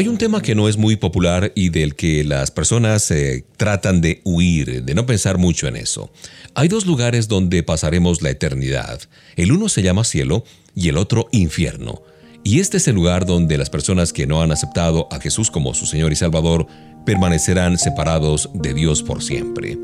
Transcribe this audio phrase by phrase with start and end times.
[0.00, 4.00] Hay un tema que no es muy popular y del que las personas eh, tratan
[4.00, 6.10] de huir, de no pensar mucho en eso.
[6.54, 8.98] Hay dos lugares donde pasaremos la eternidad.
[9.36, 10.42] El uno se llama cielo
[10.74, 12.00] y el otro infierno.
[12.44, 15.74] Y este es el lugar donde las personas que no han aceptado a Jesús como
[15.74, 16.66] su Señor y Salvador
[17.04, 19.76] permanecerán separados de Dios por siempre.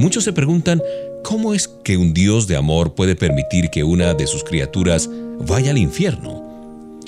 [0.00, 0.82] Muchos se preguntan,
[1.22, 5.70] ¿cómo es que un Dios de amor puede permitir que una de sus criaturas vaya
[5.70, 6.50] al infierno?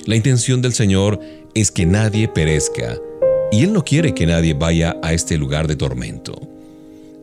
[0.05, 1.19] La intención del Señor
[1.55, 2.97] es que nadie perezca,
[3.51, 6.33] y Él no quiere que nadie vaya a este lugar de tormento.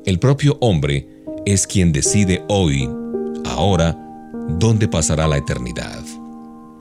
[0.06, 1.09] El propio hombre
[1.45, 2.89] es quien decide hoy,
[3.45, 3.97] ahora,
[4.59, 6.03] dónde pasará la eternidad.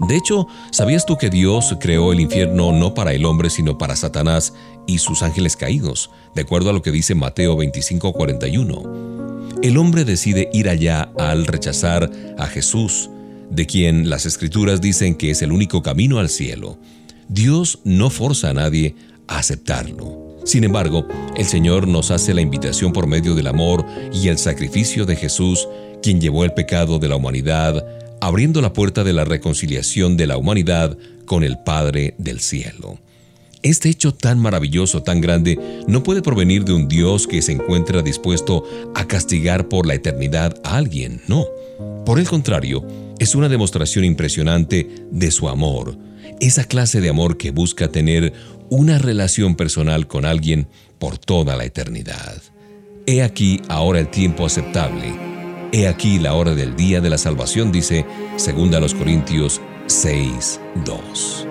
[0.07, 3.97] De hecho, ¿sabías tú que Dios creó el infierno no para el hombre, sino para
[3.97, 4.53] Satanás
[4.87, 9.59] y sus ángeles caídos, de acuerdo a lo que dice Mateo 25:41?
[9.61, 13.09] El hombre decide ir allá al rechazar a Jesús,
[13.49, 16.77] de quien las escrituras dicen que es el único camino al cielo.
[17.29, 18.95] Dios no forza a nadie
[19.27, 20.39] a aceptarlo.
[20.45, 25.05] Sin embargo, el Señor nos hace la invitación por medio del amor y el sacrificio
[25.05, 25.67] de Jesús,
[26.01, 27.85] quien llevó el pecado de la humanidad,
[28.19, 32.97] abriendo la puerta de la reconciliación de la humanidad con el Padre del cielo.
[33.61, 38.01] Este hecho tan maravilloso, tan grande, no puede provenir de un Dios que se encuentra
[38.01, 38.63] dispuesto
[38.95, 41.45] a castigar por la eternidad a alguien, no.
[42.07, 42.83] Por el contrario,
[43.19, 45.95] es una demostración impresionante de su amor,
[46.39, 48.33] esa clase de amor que busca tener
[48.69, 50.67] una relación personal con alguien
[50.99, 52.41] por toda la eternidad.
[53.05, 55.13] He aquí ahora el tiempo aceptable.
[55.71, 58.05] He aquí la hora del día de la salvación, dice
[58.37, 61.48] 2 Corintios 6, 2.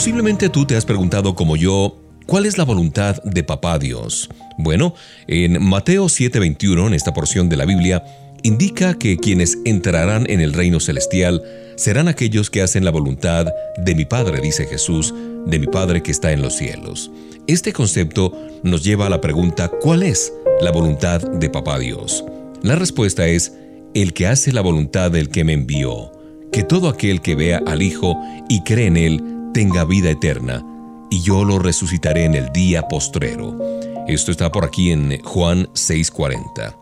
[0.00, 4.30] Posiblemente tú te has preguntado como yo, ¿cuál es la voluntad de Papá Dios?
[4.56, 4.94] Bueno,
[5.26, 8.02] en Mateo 7:21, en esta porción de la Biblia,
[8.42, 11.42] indica que quienes entrarán en el reino celestial
[11.76, 15.12] serán aquellos que hacen la voluntad de mi Padre, dice Jesús,
[15.44, 17.10] de mi Padre que está en los cielos.
[17.46, 22.24] Este concepto nos lleva a la pregunta, ¿cuál es la voluntad de Papá Dios?
[22.62, 23.52] La respuesta es,
[23.92, 26.10] el que hace la voluntad del que me envió,
[26.52, 30.64] que todo aquel que vea al Hijo y cree en Él tenga vida eterna,
[31.10, 33.58] y yo lo resucitaré en el día postrero.
[34.06, 36.76] Esto está por aquí en Juan 6:40.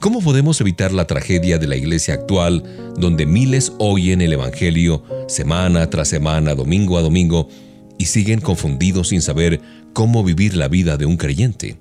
[0.00, 2.62] ¿Cómo podemos evitar la tragedia de la iglesia actual,
[2.98, 7.48] donde miles oyen el Evangelio semana tras semana, domingo a domingo,
[7.98, 9.60] y siguen confundidos sin saber
[9.94, 11.76] cómo vivir la vida de un creyente?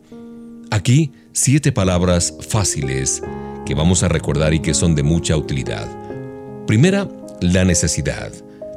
[0.71, 3.21] Aquí, siete palabras fáciles
[3.65, 5.87] que vamos a recordar y que son de mucha utilidad.
[6.67, 7.09] Primera,
[7.41, 8.31] la necesidad.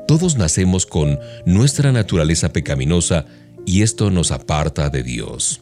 [0.09, 3.27] Todos nacemos con nuestra naturaleza pecaminosa
[3.67, 5.61] y esto nos aparta de Dios.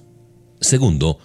[0.61, 1.19] Segundo,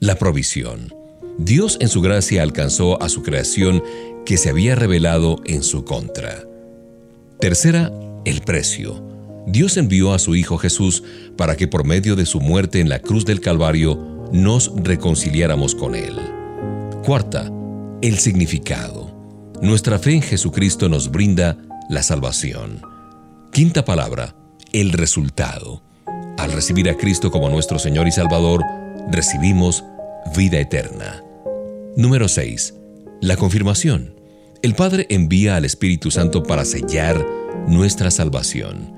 [0.00, 0.92] la provisión.
[1.38, 3.80] Dios en su gracia alcanzó a su creación
[4.26, 6.48] que se había revelado en su contra.
[7.38, 7.92] Tercera,
[8.24, 9.00] el precio.
[9.46, 11.04] Dios envió a su Hijo Jesús
[11.36, 15.94] para que por medio de su muerte en la cruz del Calvario nos reconciliáramos con
[15.94, 16.16] Él.
[17.04, 17.52] Cuarta,
[18.02, 19.14] el significado.
[19.62, 21.56] Nuestra fe en Jesucristo nos brinda
[21.88, 22.82] la salvación.
[23.52, 24.34] Quinta palabra,
[24.72, 25.82] el resultado.
[26.38, 28.62] Al recibir a Cristo como nuestro Señor y Salvador,
[29.10, 29.84] recibimos
[30.36, 31.22] vida eterna.
[31.96, 32.74] Número 6.
[33.20, 34.14] La confirmación.
[34.62, 37.24] El Padre envía al Espíritu Santo para sellar
[37.68, 38.92] nuestra salvación.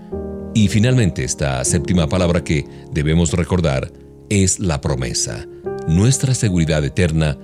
[0.55, 3.93] Y finalmente esta séptima palabra que debemos recordar
[4.31, 5.47] es la promesa.
[5.87, 7.37] Nuestra seguridad eterna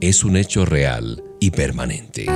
[0.00, 2.26] es un hecho real y permanente.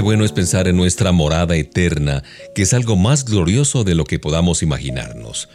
[0.00, 2.22] Qué bueno es pensar en nuestra morada eterna,
[2.54, 5.50] que es algo más glorioso de lo que podamos imaginarnos.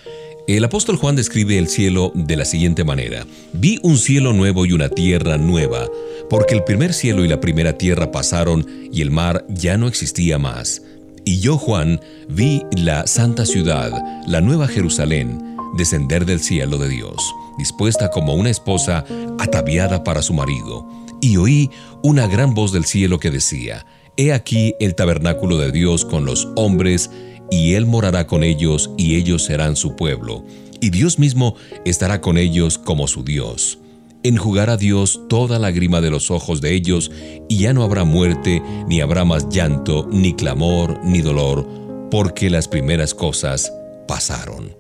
[0.48, 3.26] El apóstol Juan describe el cielo de la siguiente manera.
[3.54, 5.88] Vi un cielo nuevo y una tierra nueva,
[6.30, 10.38] porque el primer cielo y la primera tierra pasaron y el mar ya no existía
[10.38, 10.84] más.
[11.24, 13.92] Y yo, Juan, vi la santa ciudad,
[14.28, 19.06] la nueva Jerusalén, descender del cielo de Dios, dispuesta como una esposa
[19.40, 20.88] ataviada para su marido.
[21.20, 21.72] Y oí
[22.04, 26.48] una gran voz del cielo que decía, He aquí el tabernáculo de Dios con los
[26.56, 27.12] hombres,
[27.52, 30.46] y Él morará con ellos, y ellos serán su pueblo,
[30.80, 33.80] y Dios mismo estará con ellos como su Dios.
[34.24, 37.12] Enjugará Dios toda lágrima de los ojos de ellos,
[37.50, 41.68] y ya no habrá muerte, ni habrá más llanto, ni clamor, ni dolor,
[42.10, 43.72] porque las primeras cosas
[44.08, 44.74] pasaron.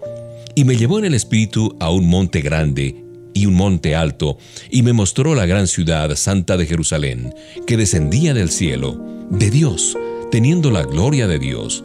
[0.56, 4.38] Y me llevó en el espíritu a un monte grande y un monte alto,
[4.71, 7.36] y me mostró la gran ciudad santa de Jerusalén,
[7.67, 9.97] que descendía del cielo, de Dios,
[10.31, 11.83] teniendo la gloria de Dios,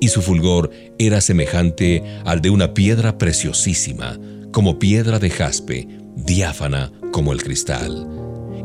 [0.00, 4.18] y su fulgor era semejante al de una piedra preciosísima,
[4.52, 8.08] como piedra de jaspe, diáfana como el cristal.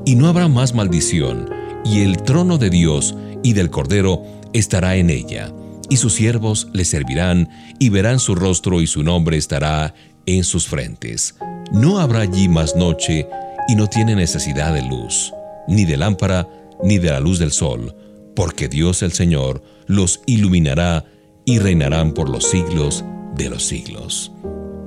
[0.05, 1.49] Y no habrá más maldición,
[1.83, 5.51] y el trono de Dios y del Cordero estará en ella,
[5.89, 9.93] y sus siervos le servirán, y verán su rostro y su nombre estará
[10.25, 11.35] en sus frentes.
[11.71, 13.27] No habrá allí más noche,
[13.67, 15.33] y no tiene necesidad de luz,
[15.67, 16.47] ni de lámpara,
[16.83, 17.95] ni de la luz del sol,
[18.35, 21.05] porque Dios el Señor los iluminará
[21.45, 23.03] y reinarán por los siglos
[23.35, 24.31] de los siglos.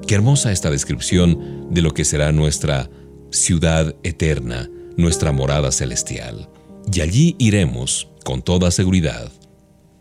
[0.07, 2.91] Qué hermosa esta descripción de lo que será nuestra
[3.31, 6.49] ciudad eterna, nuestra morada celestial.
[6.93, 9.31] Y allí iremos con toda seguridad.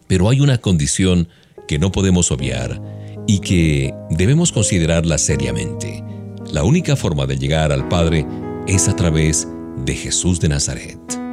[0.08, 1.28] Pero hay una condición
[1.68, 2.82] que no podemos obviar
[3.28, 6.04] y que debemos considerarla seriamente.
[6.52, 8.26] La única forma de llegar al Padre
[8.68, 9.48] es a través
[9.86, 11.27] de Jesús de Nazaret.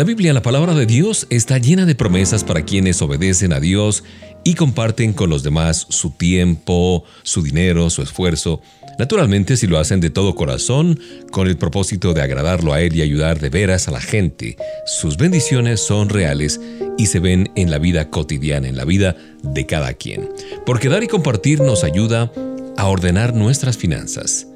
[0.00, 4.02] La Biblia, la palabra de Dios, está llena de promesas para quienes obedecen a Dios
[4.44, 8.62] y comparten con los demás su tiempo, su dinero, su esfuerzo.
[8.98, 10.98] Naturalmente, si lo hacen de todo corazón,
[11.30, 15.18] con el propósito de agradarlo a Él y ayudar de veras a la gente, sus
[15.18, 16.62] bendiciones son reales
[16.96, 20.30] y se ven en la vida cotidiana, en la vida de cada quien.
[20.64, 22.32] Porque dar y compartir nos ayuda
[22.78, 24.46] a ordenar nuestras finanzas.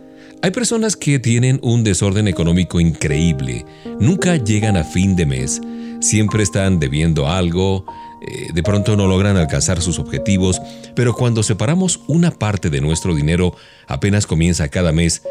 [0.44, 3.64] Hay personas que tienen un desorden económico increíble,
[3.98, 5.58] nunca llegan a fin de mes,
[6.02, 7.86] siempre están debiendo algo,
[8.20, 10.60] eh, de pronto no logran alcanzar sus objetivos,
[10.94, 15.22] pero cuando separamos una parte de nuestro dinero apenas comienza cada mes,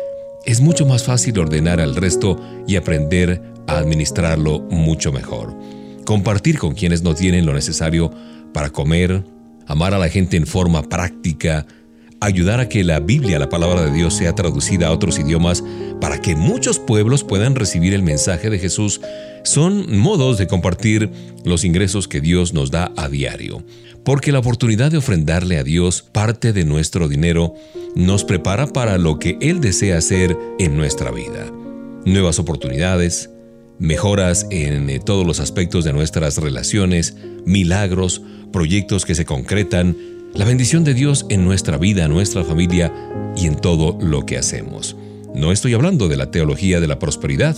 [0.47, 5.55] es mucho más fácil ordenar al resto y aprender a administrarlo mucho mejor.
[6.05, 8.11] Compartir con quienes no tienen lo necesario
[8.51, 9.24] para comer,
[9.68, 11.68] amar a la gente en forma práctica,
[12.24, 15.63] ayudar a que la Biblia, la palabra de Dios, sea traducida a otros idiomas
[15.99, 19.01] para que muchos pueblos puedan recibir el mensaje de Jesús,
[19.43, 21.09] son modos de compartir
[21.43, 23.63] los ingresos que Dios nos da a diario.
[24.05, 27.55] Porque la oportunidad de ofrendarle a Dios parte de nuestro dinero
[27.95, 31.51] nos prepara para lo que Él desea hacer en nuestra vida.
[32.05, 33.30] Nuevas oportunidades,
[33.80, 37.15] mejoras en eh, todos los aspectos de nuestras relaciones,
[37.45, 38.21] milagros,
[38.51, 39.97] proyectos que se concretan,
[40.34, 42.91] la bendición de Dios en nuestra vida, nuestra familia
[43.36, 44.95] y en todo lo que hacemos.
[45.36, 47.55] No estoy hablando de la teología de la prosperidad,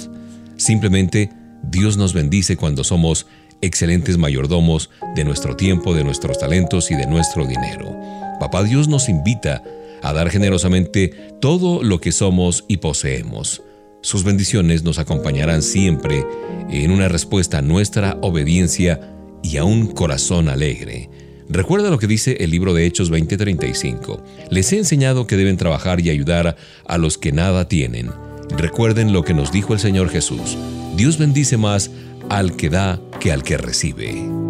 [0.58, 1.30] simplemente
[1.64, 3.28] Dios nos bendice cuando somos
[3.62, 7.96] excelentes mayordomos de nuestro tiempo, de nuestros talentos y de nuestro dinero.
[8.40, 9.64] Papá Dios nos invita
[10.04, 13.64] a dar generosamente todo lo que somos y poseemos.
[14.02, 16.26] Sus bendiciones nos acompañarán siempre
[16.70, 19.00] en una respuesta a nuestra obediencia
[19.42, 21.10] y a un corazón alegre.
[21.50, 24.22] Recuerda lo que dice el libro de Hechos 20:35.
[24.50, 26.56] Les he enseñado que deben trabajar y ayudar
[26.88, 28.10] a los que nada tienen.
[28.58, 30.58] Recuerden lo que nos dijo el Señor Jesús.
[30.96, 31.92] Dios bendice más
[32.30, 34.45] al que da que al que recibe.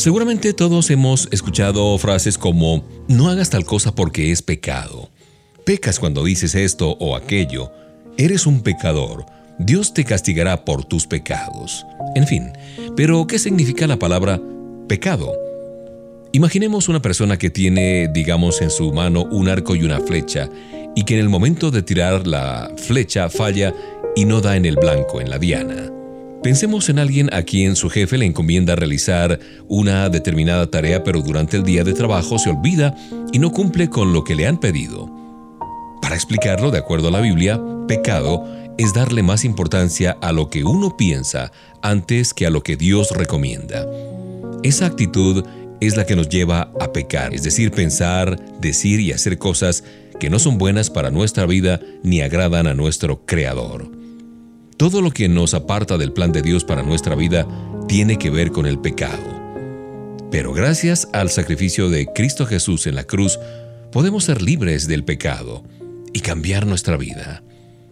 [0.00, 5.10] Seguramente todos hemos escuchado frases como no hagas tal cosa porque es pecado.
[5.66, 7.70] Pecas cuando dices esto o aquello.
[8.16, 9.26] Eres un pecador.
[9.58, 11.84] Dios te castigará por tus pecados.
[12.14, 12.50] En fin,
[12.96, 14.40] pero ¿qué significa la palabra
[14.88, 15.34] pecado?
[16.32, 20.48] Imaginemos una persona que tiene, digamos, en su mano un arco y una flecha,
[20.96, 23.74] y que en el momento de tirar la flecha falla
[24.16, 25.99] y no da en el blanco, en la diana.
[26.42, 29.38] Pensemos en alguien a quien su jefe le encomienda realizar
[29.68, 32.96] una determinada tarea, pero durante el día de trabajo se olvida
[33.30, 35.10] y no cumple con lo que le han pedido.
[36.00, 40.64] Para explicarlo, de acuerdo a la Biblia, pecado es darle más importancia a lo que
[40.64, 43.86] uno piensa antes que a lo que Dios recomienda.
[44.62, 45.44] Esa actitud
[45.82, 49.84] es la que nos lleva a pecar, es decir, pensar, decir y hacer cosas
[50.18, 53.99] que no son buenas para nuestra vida ni agradan a nuestro Creador.
[54.80, 57.46] Todo lo que nos aparta del plan de Dios para nuestra vida
[57.86, 59.38] tiene que ver con el pecado.
[60.30, 63.38] Pero gracias al sacrificio de Cristo Jesús en la cruz,
[63.92, 65.64] podemos ser libres del pecado
[66.14, 67.42] y cambiar nuestra vida.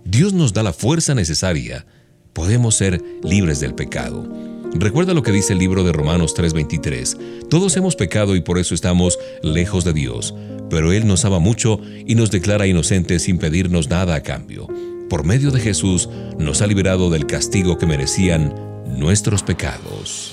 [0.06, 1.84] Dios nos da la fuerza necesaria.
[2.32, 4.26] Podemos ser libres del pecado.
[4.72, 7.18] Recuerda lo que dice el libro de Romanos 3:23.
[7.50, 10.34] Todos hemos pecado y por eso estamos lejos de Dios,
[10.70, 14.68] pero Él nos ama mucho y nos declara inocentes sin pedirnos nada a cambio
[15.08, 18.54] por medio de Jesús, nos ha liberado del castigo que merecían
[18.86, 20.32] nuestros pecados.